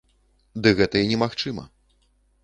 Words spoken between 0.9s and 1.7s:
і немагчыма.